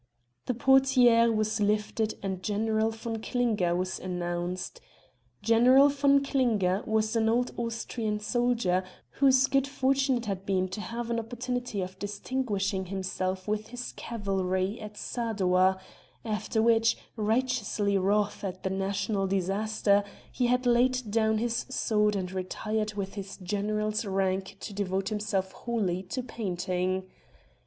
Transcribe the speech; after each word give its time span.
The 0.47 0.55
portière 0.55 1.31
was 1.31 1.59
lifted 1.61 2.15
and 2.23 2.41
General 2.41 2.89
von 2.89 3.21
Klinger 3.21 3.75
was 3.75 3.99
announced. 3.99 4.81
General 5.43 5.89
von 5.89 6.23
Klinger 6.25 6.81
was 6.87 7.15
an 7.15 7.29
old 7.29 7.51
Austrian 7.55 8.19
soldier 8.19 8.83
whose 9.11 9.45
good 9.45 9.67
fortune 9.67 10.17
it 10.17 10.25
had 10.25 10.43
been 10.43 10.67
to 10.69 10.81
have 10.81 11.11
an 11.11 11.19
opportunity 11.19 11.81
of 11.81 11.99
distinguishing 11.99 12.87
himself 12.87 13.47
with 13.47 13.67
his 13.67 13.91
cavalry 13.91 14.79
at 14.81 14.97
Sadowa, 14.97 15.79
after 16.25 16.63
which, 16.63 16.97
righteously 17.15 17.95
wroth 17.95 18.43
at 18.43 18.63
the 18.63 18.71
national 18.71 19.27
disaster, 19.27 20.03
he 20.31 20.47
had 20.47 20.65
laid 20.65 21.11
down 21.11 21.37
his 21.37 21.67
sword 21.69 22.15
and 22.15 22.31
retired 22.31 22.95
with 22.95 23.13
his 23.13 23.37
General's 23.37 24.03
rank 24.03 24.57
to 24.61 24.73
devote 24.73 25.09
himself 25.09 25.51
wholly 25.51 26.01
to 26.01 26.23
painting. 26.23 27.03